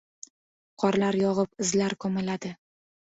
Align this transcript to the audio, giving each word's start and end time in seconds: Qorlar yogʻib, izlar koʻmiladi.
Qorlar 0.83 1.17
yogʻib, 1.19 1.51
izlar 1.65 1.95
koʻmiladi. 2.07 2.51